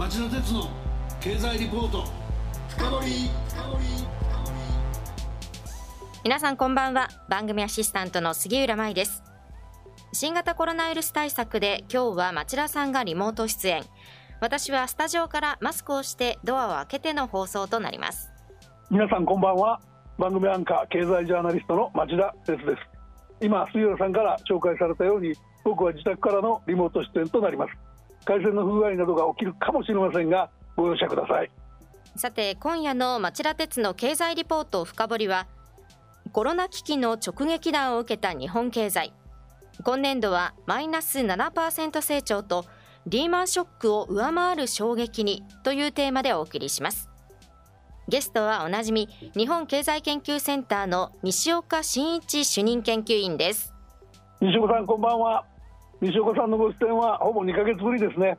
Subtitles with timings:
[0.00, 0.66] 町田鉄の
[1.20, 2.04] 経済リポート。
[2.70, 3.30] 深掘
[6.24, 7.10] 皆さんこんばんは。
[7.28, 9.22] 番組アシスタントの杉浦舞です。
[10.14, 13.82] 新型コロナウイルス対策で今日は町田さんがリモート出演。
[14.40, 18.30] 私はスタジオからマスクをしてドアを開けての放送となります。
[18.90, 19.82] 皆さんこんばんは。
[20.16, 23.44] 番組アンカー経済ジャーナリストの町田哲です。
[23.44, 27.89] 今杉浦さんから紹介されたように僕は自宅からのリモート出演となります
[28.24, 31.50] 回線の不具合などが起きるかもしれませんがご容赦ください。
[32.16, 35.46] さて今夜の町田鉄の経済リポート深掘りは
[36.32, 39.12] コロナ危機の直撃弾を受けた日本経済。
[39.82, 42.66] 今年度はマイナス7%成長と
[43.06, 47.08] リーマンショックを上回る衝撃にというテーマでお送りします。
[48.08, 53.72] ゲストはおなじみ日本経済研究センターの西岡真一主任研究員です。
[54.40, 55.44] 西岡さんこんばんは
[56.00, 58.38] 西岡さんのご出演はほぼ2ヶ月ぶりですね。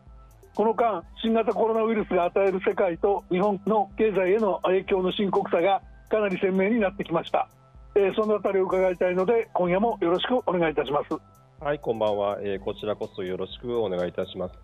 [0.55, 7.48] この間新型コロナウイルスが与える世界と日本の経済への影響の深刻さがかなり鮮明になってきました、
[7.95, 11.15] えー、そのあたりを伺いたいので今夜もよろしくお願いいたします。
[11.63, 14.55] はいこんばんは、えー、こちらこそよろしくお願いいたします。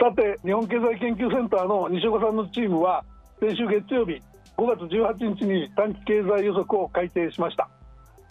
[0.00, 3.04] さて日本経済研究センターの西岡さんのチームは
[3.38, 4.20] 先週月曜日
[4.56, 7.68] 5月18日に短期経済予測を改定しました。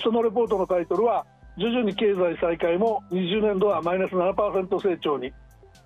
[0.03, 1.25] そのレポートのタイトルは
[1.57, 5.31] 徐々に経済再開も20年度はマイナス7%成長に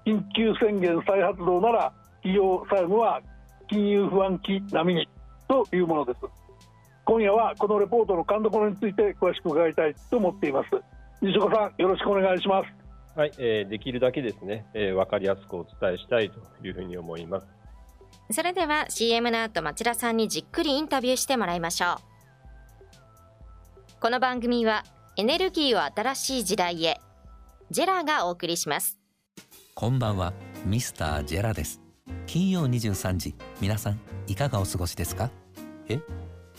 [0.05, 3.21] 緊急宣言再発動なら企業債務は
[3.67, 5.09] 金融不安期並みに
[5.47, 6.19] というものです。
[7.05, 10.69] 今夜はこのレポートの勘どころについて詳しく伺いたいと思っています。
[11.21, 13.17] 西岡さんよろしくお願いします。
[13.17, 17.47] はい、えー、できるだけですね、えー、分かりやすくお伝えしたいというふうに思います。
[18.31, 21.95] それでは CM の後町田さんにじっくりインタビューしてもらいましょう。
[24.01, 24.83] この番組は
[25.17, 26.99] エネルギーを新しい時代へ。
[27.71, 28.99] ジェラがお送りします。
[29.73, 30.33] こんばんは。
[30.65, 31.79] ミスタージェラです。
[32.27, 33.33] 金曜23時。
[33.61, 35.31] 皆さんいかがお過ごしですか？
[35.87, 36.01] え？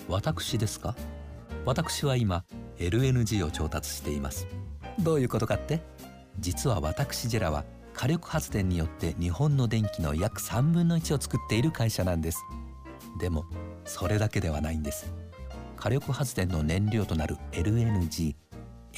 [0.09, 0.97] 私ですか？
[1.67, 2.47] 私は今
[2.79, 4.47] LNG を調達しています。
[5.01, 5.83] どういうことかって？
[6.39, 12.43] 実は私ジェラは火力発電によって日本の電気の約3分の1を作っている会社なんです。
[13.21, 13.45] でも
[13.85, 15.13] それだけではないんです。
[15.77, 18.35] 火力発電の燃料となる LNG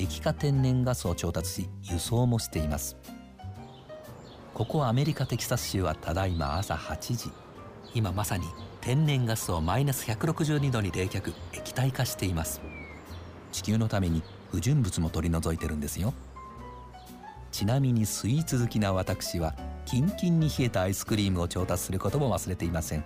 [0.01, 2.97] 液化天然ガスを調達し輸送もしています。
[4.55, 7.31] ここアメリカテキサス州はただいま朝8時。
[7.95, 8.47] 今まさに
[8.81, 12.61] 天然ガスをマイナス162度に冷却液体化しています。
[13.51, 14.23] 地球のために
[14.53, 16.15] 不純物も取り除いてるんですよ。
[17.51, 19.55] ちなみにスイーツ好きな私は
[19.85, 23.05] キンキンに冷えたアイスクリームを調達することも忘れていません。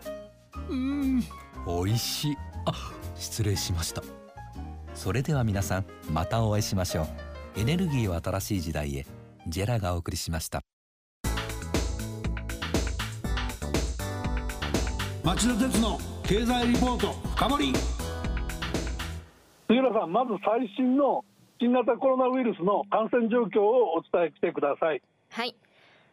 [0.68, 1.20] うん。
[1.66, 2.36] 美味しい。
[2.66, 4.21] あ失礼しました
[4.94, 7.60] それでは皆さんまたお会いしましょう。
[7.60, 9.06] エネルギーを新しい時代へ。
[9.46, 10.62] ジェラがお送りしました。
[15.24, 17.72] 町田鉄の経済リポート深掘り。
[19.68, 21.24] 杉浦さんまず最新の
[21.60, 25.02] 新型コロナウイルスの感染状況をお伝えしてください。
[25.30, 25.56] はい。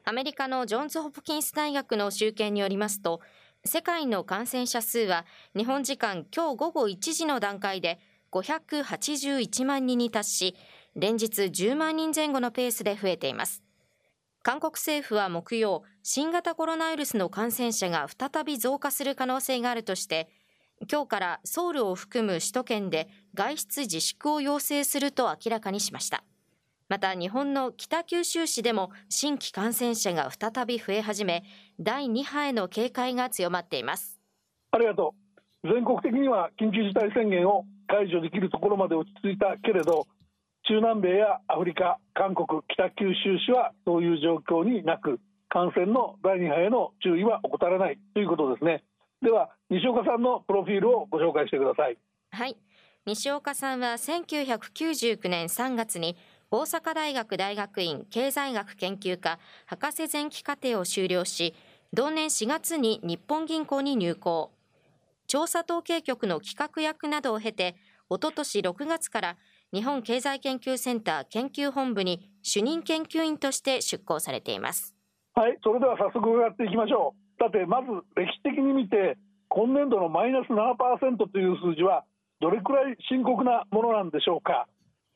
[0.06, 3.22] アメリカのジョンズ・ホプキンス大学の集計によりますと
[3.66, 5.26] 世界の感染者数は
[5.56, 8.00] 日本時間今日午後1時の段階で
[8.32, 10.56] 581万人に達し
[10.96, 13.64] 連日10万人前後のペースで増えています。
[14.42, 20.30] 韓国政府は木曜新型コロナウイルスの感染者が再び増加する可能性があるとして
[20.90, 26.24] 今日からソウルを含む首都圏で外出自粛を要請すると明らかにしました。
[26.88, 31.44] また日本の北九州市でも新規感染者が再び増え始め
[31.80, 34.20] 第2波への警戒が強まっています。
[34.72, 35.14] ありがと
[35.64, 35.72] う。
[35.72, 40.06] 全国的には緊急事態宣言を解除できるところまで落ち着いたけれど
[40.68, 45.20] 中南米やアフリカ韓国北九州市はそういう状況になく
[45.50, 48.84] 感染の第2波への注意は怠らないということですね。
[49.22, 51.98] では西岡さんのプロフィールをご紹介してください。
[52.32, 52.56] はい。
[53.06, 56.16] 西岡さんは1999年3月に
[56.52, 61.56] 大阪大学大学院経済学研究科博士前期課程を修了し
[61.94, 64.52] 同年4月に日本銀行に入行。
[65.30, 67.76] 調査統計局の企画役などを経て
[68.10, 69.38] おととし6月から
[69.72, 74.96] 日本経済研究センター研究本部に主任研究員として出向されています。
[75.36, 77.44] はいそれでは早速伺っていきましょう。
[77.44, 77.88] さてまず
[78.18, 79.18] 歴史的に見て
[79.50, 82.06] 今年度のマイナス7%という数字は
[82.42, 84.68] どれくらい深刻なものなんでしょうか。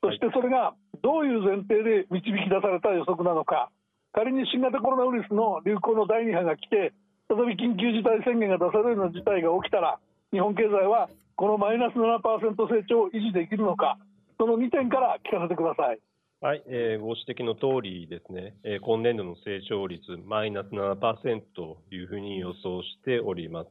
[0.03, 3.71] そしてそれがどういう前提で導き出された予測なのか。
[4.13, 6.93] 仮に新型コロナウイルスの流行の第2波が来て
[7.27, 9.99] 再び緊急事態宣言が出されるような事態が起きたら
[10.31, 12.21] 日本経済はこのマイナス7%
[12.55, 13.97] 成長を維持できるのか
[14.37, 15.99] その2点から聞かせてください
[16.43, 23.69] はい、えー、ご指摘の通りですね、えー、今年度の成長率マイナス7%というふうに予想しております。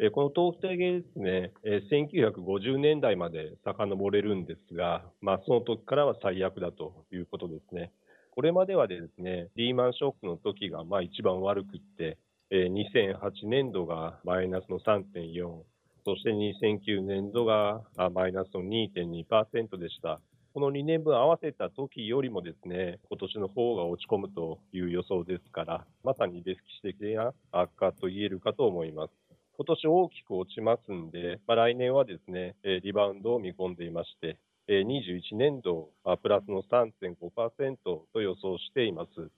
[0.00, 7.92] えー、この統計ですね、えー、1950年代まで遡れるんですが、まあ、その時からは最悪だということですね。
[8.32, 12.18] これまではですね、リーマンショックの時がまあ一番悪くって、
[12.50, 15.62] 2008年度がマイナスの3.4、
[16.04, 20.20] そして2009年度がマイナスの2.2%でした。
[20.54, 29.10] この2年分合わせた時よりもですね、今年の方が落ち込むという予想ですから、まさに歴史的な悪化と言えるかと思います。
[29.56, 35.90] 今年大きく落ちますんで、まあ、来年はですね、リバウンドを見込んでいまして、21年度
[36.22, 39.30] プラスの3.5%と予想しています。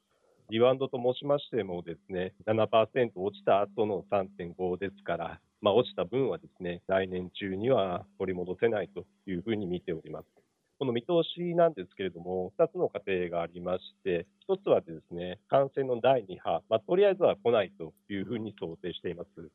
[0.50, 10.26] リバウンドと申しましてもですね、7%落ちた後の3.5ですから、まあ、落ちた分はですね、来年中には取り戻せないというふうに見ております。
[10.81, 19.50] この見通しなんですけれども、2つの過程がありまして、1つはですね、感染の第2波、まあ、とりあえずは来ないというふうに想定しています。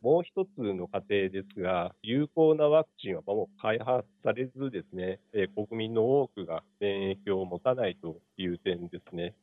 [0.00, 9.34] もう一つの過程ですが、有効なワクチンはもう開発されずですね、え、国民の多くが免疫を持たないという点ですね。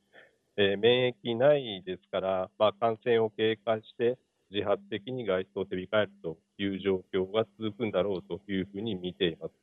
[0.56, 4.18] えー、免疫ないですから、まあ、感染を警戒して
[4.52, 9.54] 自発的に外出を手控えるという状況が続くんだろうというふうに見ています。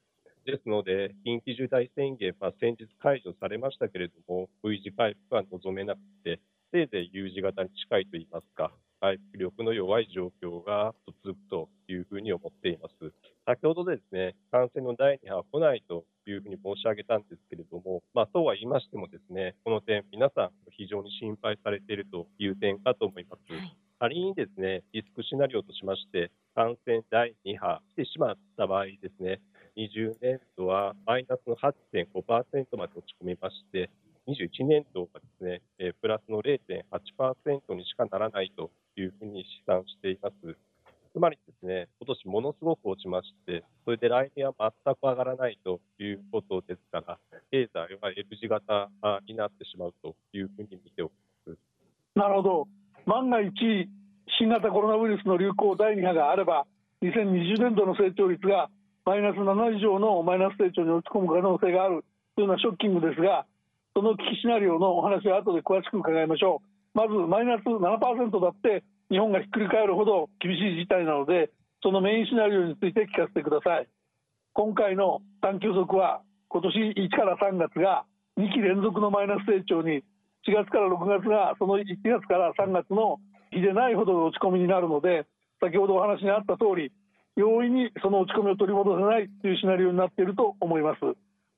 [0.45, 6.41] ですので、緊急事態宣言、ま、先日解除されましたけれども、V 字回復は望めなくて、
[6.73, 13.13] せいぜい U 字型に近いといいますか、回復力の弱い状況が続くというふうに思っています。
[13.47, 23.53] 先ほどですね、感染の第2波は来ないというふうに申し上げたんですけれども、まあ、そうは言いましてもですね、この点、皆さん非常に心配されているという点かと思います。
[23.53, 29.43] はい仮にですね、リスクシナリオとしまして、感染第2波来てしまった場合ですね、
[29.77, 33.91] 20年度はマイナスの8.5%まで落ち込みまして、
[34.27, 40.57] 21年度はですね、えプラスの0.8%にしかならないというふうに試算しています。
[41.13, 44.55] つまりですね、今年ものすごく落ちまして、それで来年は
[44.85, 47.19] 全く上がらないということですから、
[47.51, 48.91] 経済は L 字型
[49.27, 51.13] になってしまうというふうに見ており
[51.47, 51.59] ます。
[52.15, 52.69] なるほど。
[53.07, 53.53] 万が一、
[54.39, 56.67] 新型コロナウイルスの流行第2波があれば、
[57.03, 58.71] 2020年度の成長率が
[59.05, 62.05] マイナス7以上のマイナス成長に落ち込む可能性がある
[62.37, 63.47] というのはショッキングですが、
[63.97, 66.63] その危機シナリオのお話は後で詳しく伺いましょ
[66.95, 66.99] う。
[66.99, 71.51] まず、マイナス7%だって日本がひっくり返るほど厳しい事態なので、
[71.83, 73.89] そのメインシナリオについて聞かせてください。
[74.53, 78.05] 今回の短期予測は、今年1から3月が
[78.39, 80.03] 2期連続のマイナス成長に、
[80.47, 83.19] 4月から6月がその1月から3月の
[83.51, 85.27] 比でないほどの落ち込みになるので、
[85.61, 86.93] 先ほどお話にあった通り、
[87.37, 91.01] 容易にその落ち込みを取り戻せないというシナリオになっていると思います。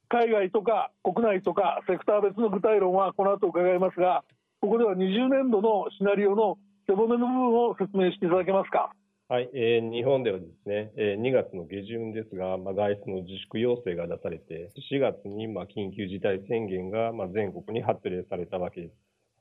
[0.09, 4.25] 海外とか国内とかセクター別の具体論はこの後伺いますが、
[4.61, 8.93] ここでは20年度のシナリオの背骨の部分を説明していただけますか？
[9.29, 18.95] はい、えー、日本ではですね、えー、2月の下旬ですが、まあ、外出の自粛要請が出されて、4月にまあ緊急事態宣言がまあ全国に発令されたわけです。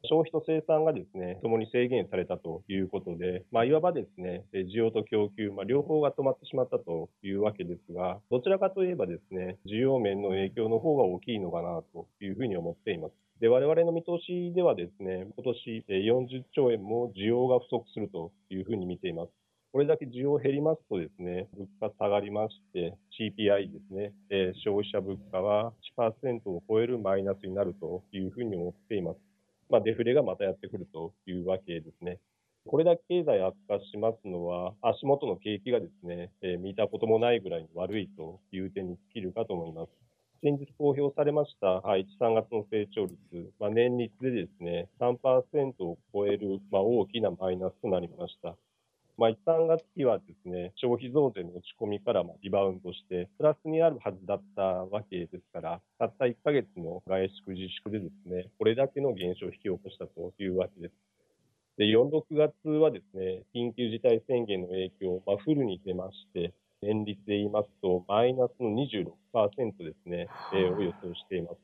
[0.03, 13.13] 消費と生産がですね、ともに制限されたということで、まあ、いわばですね、需要と供給、まあ、両方が止まってしまったというわけですが、どちらかといえばですね、需要面の影響の方が大きいのかなというふうに思っています。
[13.39, 19.31] で、我々の見通しではですね、今年40兆円も需要が不足するというふうに見ています。
[19.71, 29.30] これだけ需要減りますとですね、物価下がりまして、CPI ですね、え消費者物価は1%を超えるマイナスになるというふうに思っています。
[29.71, 32.19] まあ、デフレがまたやってくるというわけですね。
[32.67, 39.89] これだけ経済悪化しますのは、足元の景気がですね、えー、見たこともないぐらいに悪いという点に尽きるかと思います。
[40.43, 43.17] 先日公表されました、はい1、3月の成長率、
[43.59, 48.55] まあ、年率でですね、3%を超える、まあ、大きなマイナスとなりました。
[49.21, 60.93] まあ、1、3月期はですね、消費増税の落ち込みからまリバウンドして、プラスにあるはずだったわけですから、たった1ヶ月の外出自粛でですね、これだけの減少を引き起こしたというわけです。
[61.77, 71.57] で、4、6月はですね、緊急事態宣言の影響、まあ、フルに出まして、年率で言いますと、マイナスの26%ですね、えー、を予想しています。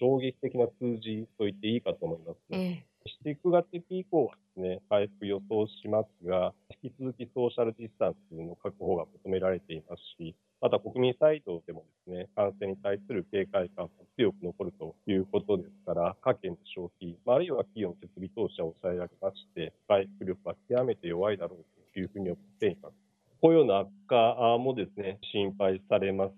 [0.00, 2.38] 衝撃的な数字と言っていいかと思います。
[2.52, 2.82] え
[3.24, 22.94] 7、9月期以降はですね、回復予想しますが、引き続きソーシャルディスタンスの確保が求められていますし、また国民サイドでもですね、感染に対する警戒感も強く残るということですから、家計の消費、あるいは企業の設備投資を抑えられまして、回復力は極めて弱いだろうというふうに思っています。
[23.40, 26.32] 雇用の悪化もですね、心配されます。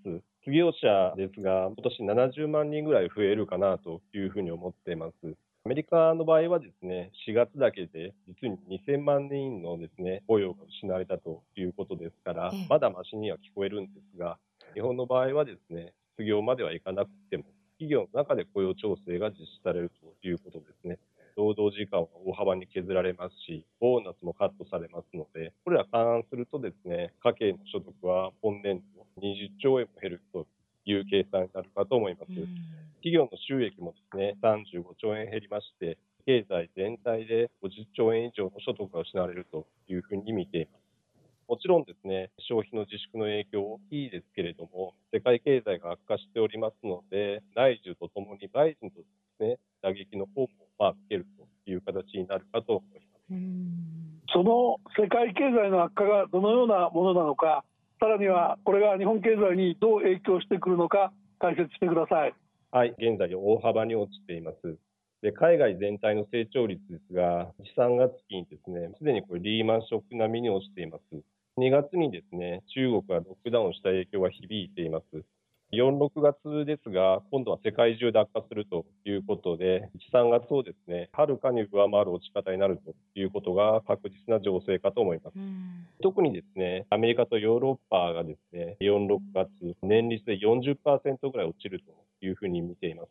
[0.47, 2.03] 失業者ですが、今年
[2.45, 5.35] 70万人ぐらい増えるかなというふうに思っています。
[5.67, 14.37] アメリカの場合はですね、4月だけで実に2000万人のですね、雇用が失われたということですから、まだましには聞こえるんですが、
[14.75, 17.45] 日本の場合はですね、失業まではいかなくても、
[17.79, 19.91] 企業の中で雇用調整が実施される
[20.21, 20.99] ということですね。
[21.35, 30.47] 労働時間は大幅に削られますし、ボーナスもカットされますので、これら勘案するとですね、家計の所得は今年度20兆円も減ると
[30.85, 32.33] いう計算になるかと思います。
[32.97, 40.85] 企業の収益もですね、35兆円減りまして、経済全体で50兆円以上の所得が失われるというふうに見ています。
[41.47, 49.05] もちろんですね、消費の自粛の影響大きいですけれども、世界経済が悪化しておりますので、内需とともにバイデンとで
[49.37, 50.49] すね、打撃の方も
[50.79, 54.25] まあ受けるという形になるかと思います。
[54.33, 57.65] その世界経済の悪化がどのようなものなのか、
[58.05, 62.35] さらにはこれが日本経済にどう影響してくるのか、解説してください。
[62.71, 64.77] はい、現在大幅に落ちています。
[65.23, 71.03] で海外全体の成長率ですが、3月期にですね、すでにこれリーマンショック並みに落ちています。
[71.57, 75.25] 2月にですね、中国がロックダウンした影響が響いています。
[75.75, 85.37] 4、6月ですが、今度は世界中で悪化するということで、1、3月をですね、はるかに上回る落ち方になるということが確実な情勢かと思います。
[86.01, 89.51] 特にですね、アメリカとヨーロッパがですね、4、6月、
[89.83, 91.93] 年率で40%ぐらい落ちると
[92.25, 93.09] いうふうに見ています。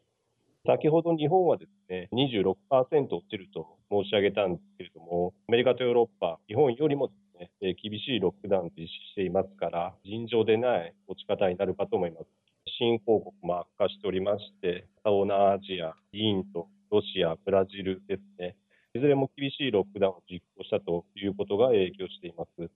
[0.66, 12.43] 先ほど日本はですね、26%落ちると申し上げたんですけれども、アメリカとヨーロッパ、日本よりもですね、厳しいロックダウンを実施していますから、尋常でない落ち方になるかと思います。
[12.80, 18.56] 新興国も悪化しておりまして、東南アジア、インド、ロシア、ブラジルですね、
[18.96, 22.72] いずれも厳しいロックダウンを実行したということが影響しています。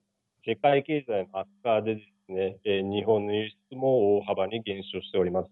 [0.45, 5.49] 世界経済の悪化でですね、日本の輸出も大幅に減少しております。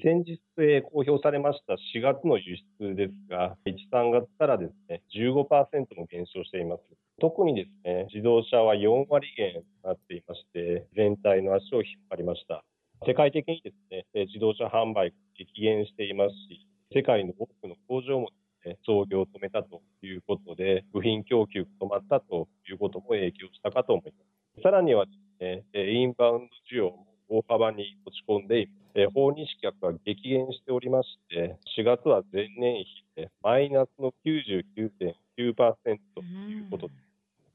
[0.00, 0.40] 先日、
[0.82, 6.82] 公表されました4月の輸出ですが、1、3月からですね、15%も減少しています。
[7.20, 12.64] 特にですね、自動車は4割減となっていまして、全体の足を引っ張りました。
[13.06, 24.12] 世界的にですね、自動車販売が激減していますし、世界の多くの工場もですね、操業を止めたということで、部品供給が止まったということも影響したかと思いま
[24.56, 24.62] す。
[24.62, 28.78] さらにはですね、インバウンド需要も大幅に落ち込んでいます。
[29.14, 37.08] 訪日客が激減しておりまして、4月は前年比でマイナスの99.9%ということです。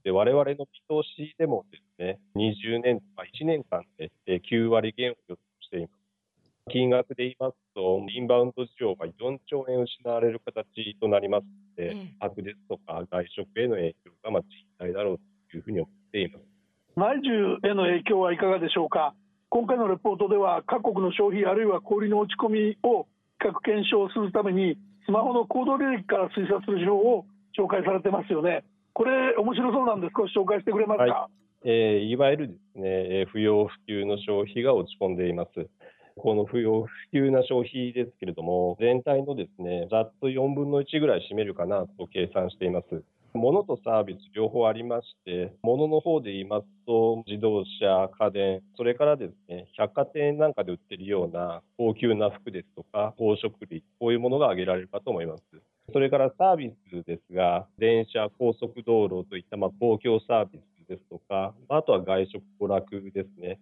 [0.05, 0.67] で我々の見通
[1.15, 3.63] しでもですね、20年とか1年
[4.53, 5.91] 9割減を予想しています。
[6.69, 15.19] 金額で言いますと、インバウンド需要が4兆円失われる形となりますので、泊、ですとか外食への影響がまあ実態だろう
[15.51, 16.45] というふうに思っています。
[16.95, 19.15] 内需への影響はいかがでしょうか？
[19.49, 23.07] 今回のレポートでは、各国の消費あるいは小売の落ち込みを
[23.41, 27.25] 比較検証するために、スマホの行動履歴から推察する情報を
[27.57, 28.63] 紹介されてますよね。
[28.93, 31.03] これ、面白そうなんで、少し紹介してくれますか？
[31.03, 35.69] はいえー、いわゆるですね、不要不急の消費が落ち込んでいます。
[36.17, 43.03] この不要不急な消費ですけれども、全体のですね、ざっと4分の1ぐらい占めるかなと計算しています。
[43.33, 55.43] 物とサービス両方ありまして、物の方で言いますと、自動車、家電、それからですね、百貨店なんかで売ってるような高級な服ですとか、宝飾類、こういうものが挙げられるかと思います。
[55.91, 63.59] それからサービスですが、電車、高速道路といったま公共サービスですとか、あとは外食、娯楽ですね。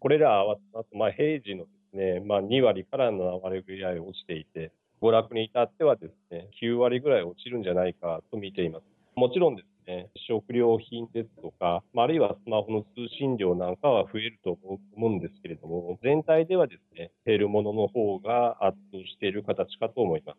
[0.00, 8.84] これら合わせますと、ま、平時のですね、まあ、2割から7割ぐらい落ちていて、娯楽に至ってはですね、9割ぐらい落ちるんじゃないかと見ています。
[9.16, 14.58] もちろんですね、食料品ですとか、あるいはスマホの通信量なんかは増えると
[14.94, 20.38] 思うんですけれども、全体ではですね、減るものの方が圧倒している形かと思います。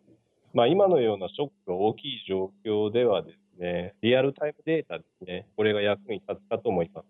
[0.52, 7.06] まあ、今のようなショックが大きい状況ではですね、リアルタイムデータですね、これが役に立つかと思います。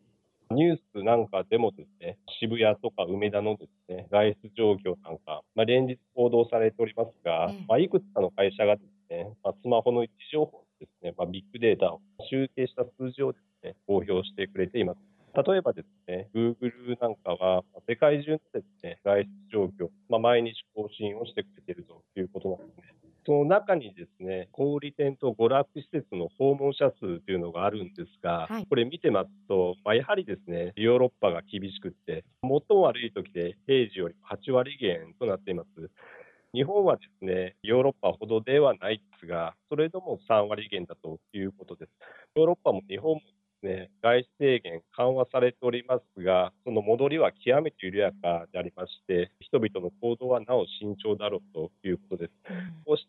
[0.53, 14.99] ニュースなんかでもですね、渋谷とか梅田のですね、外出状況なんか、まあ、連日報道されておりますが、まあ、いくつかの会社がですね、まあ、スマホの位置情報ですね、まあ、ビッグデータを集計した数字をですね、公表してくれています。
[15.33, 22.80] 例えばですね、Google なんかは、世界中のですね、外出状況、まあ、毎日更新をしてくれているということなんですね。
[23.31, 35.69] その中にですね、小売店と娯楽施設の訪問者数というのがあるんですが、はい、これ見てますと、まあ、やはりですね、ヨーロッパが厳しくって、最も悪い時で平時より8割減となっています。
[36.53, 41.93] 日本はですね、ヨーロッパほどではないですが、それでも3割減だということです。
[42.35, 43.27] ヨーロッパも日本もで
[43.61, 52.33] すね、外出制限緩和されておりますが、その戻りは極めて緩やかでありまして、人々の行動はなお慎重だろうということです。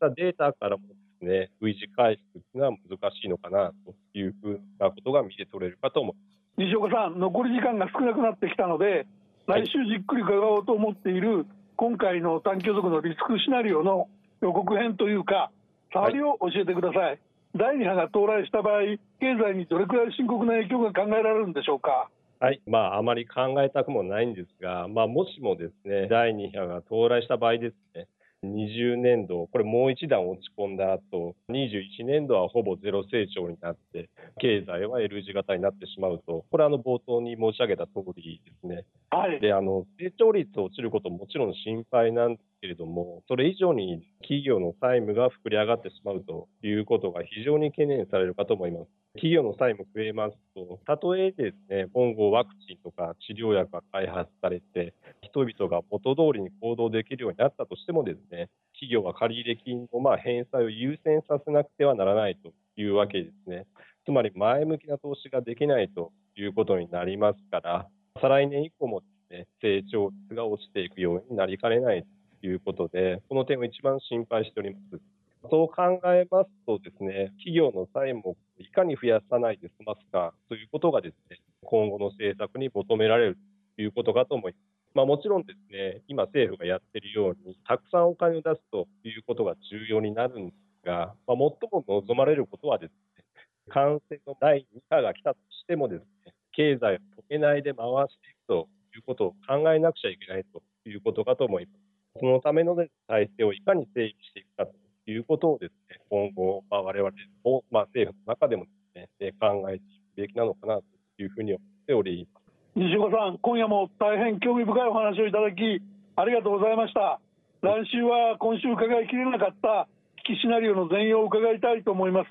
[0.01, 6.31] したデータからもですね、V 字回復というのは難しいのかなというふうなことが見て取れるかと思います。
[6.57, 9.05] 西岡さん、残り時間が少なくなってきたので、
[9.45, 14.07] 来週じっくり伺おうと思っている、今回の短期予測のリスクシナリオの
[14.41, 15.51] 予告編というか、
[15.93, 17.19] 触りを教えてください。
[17.55, 18.81] 第2波が到来した場合、
[19.19, 22.09] 経済にどれくらい深刻な影響が考えられるんでしょうか？
[22.39, 22.61] はい。
[22.65, 28.07] まあ、あまり考えたくもないんですが、まあ、もしもですね、第2波が到来した場合ですね、
[28.43, 38.85] 20年度、これもう一段落ち込んだ後、21年度はほぼゼロ成長になって、経済は L 字型になってしまうと、これあの冒頭に申し上げた通りですね。
[39.11, 39.39] はい。
[39.39, 49.00] で、あの、成長率落ちることももちろん心配なんですけれども、それ以上に企業の債務が膨れ上がってしまうということが非常に懸念されるかと思います。
[49.15, 63.65] 企業の債務増えますと、たとえですね、今後ワクチンとか治療薬が開発されて、人々が元通りに行動できるようになったとしてもですね、企業は借入金のまあ返済を優先させなくてはならないというわけですね。
[64.05, 67.87] つまり前向きな投資ができないということになりますから、
[68.21, 72.05] 再来年以降もですね、成長率が落ちていくようになりかねない
[72.39, 75.01] ということで、この点を一番心配しております。
[75.49, 78.35] そう考えますとですね、企業の債務を
[78.71, 83.37] かに増やさないで済ますかということがですね、今後の政策に求められる
[83.75, 84.61] ということかと思います。
[84.93, 93.23] まあ、もちろんですね、今政府がやっているように、たくさんお金を出すということが重要になるんですが、まあ、最も望まれることはですね、
[93.69, 96.99] 感染の第2波が来たとしてもですね、経済を止
[97.29, 102.19] めないで回していくということを考えなくちゃいけないということかと思います。
[102.19, 102.75] そのための
[103.07, 104.73] 体制をいかに整備していくかと
[105.09, 105.77] いうことをですね、
[106.11, 107.09] 今後、まあ、我々
[107.45, 109.83] も、まあ、政府の中でもですね、考えていく
[110.17, 110.83] べきなのかなと
[111.17, 112.43] いうふうに思っております。
[112.75, 115.81] 西岡さん、今夜も大変興味深いお話をいただき、
[116.17, 117.21] ありがとうございました。
[117.61, 119.87] 来週は今週伺いきれなかった
[120.25, 122.29] 危機シナリオの全容を伺いたいと思います。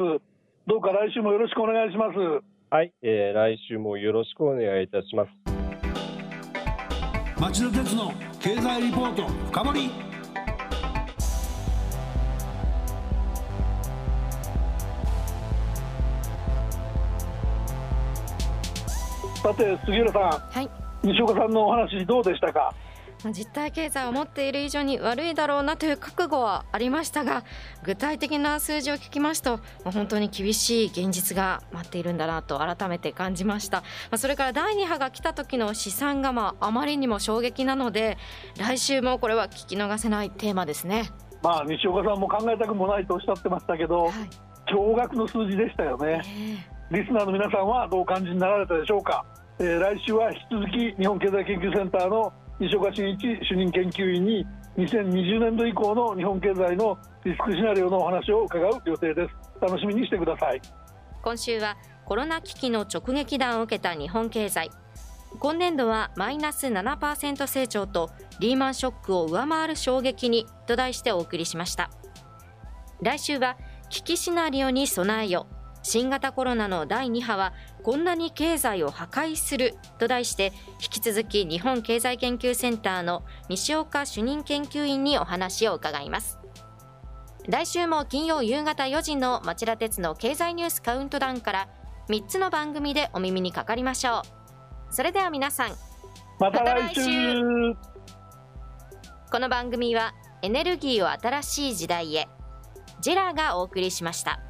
[0.66, 2.18] どうか来週もよろしくお願いします。
[2.68, 5.30] はい、えー、来週もよろしくお願いいたします。
[7.40, 8.12] 町田鉄の
[8.42, 10.09] 経済リポート深掘
[19.42, 20.68] さて杉浦さん、はい。
[21.02, 22.74] 西岡さんのお話どうでしたか？
[23.24, 27.44] まあ実体経済を持っている以上に悪いだろうなという覚悟はありましたが
[27.82, 38.18] 具体的な数字を聞きますと、まあ本当に厳しい現実が待っているんだなと改めて感じました、まあそれから第2波が来た時の試算がまああまりにも衝撃なので
[38.58, 41.10] 来週もこれは聞き逃せないテーマですね。
[41.42, 44.12] まあ西岡さんも考えたくもないとおっしゃってましたけど、はい。
[44.70, 46.22] 驚愕の数字でしたよね。
[46.24, 49.24] えリスナーの皆さんはどうお感じになられたでしょうか、
[49.60, 54.44] えー来週は引き続き日本経済研究センターの西岡真一主任研究員に
[54.76, 59.62] 2020年度以降の日本経済のリスクシナリオのお話を伺う予定です。
[59.62, 60.60] 楽しみにしてください。
[61.22, 61.76] 今週は
[62.06, 64.70] コロナ危機の直撃弾を受けた日本経済。
[65.38, 71.90] 今年度はマイナス7%成長とリーマンショックを上回る衝撃にと題してお送りしました。
[73.00, 73.56] 来週は
[73.90, 75.46] 危機シナリオに備えよ
[75.82, 86.38] 新型コロナの第2波はこんなに経済を破壊すると題して引き続き日本経済研究センターの西岡主任研究員にお話を伺います。
[87.48, 91.68] 来週も金曜夕方4時の町田鉄の経済ニュースカウントダウンから
[92.08, 94.22] 3つの番組でお耳にかかりましょ
[94.90, 94.94] う。
[94.94, 95.70] それでは皆さん
[96.38, 97.90] また来週,、また来週
[99.30, 102.28] この番組はエネルギーを新しい時代へ
[103.00, 104.49] ジェラがお送りしました。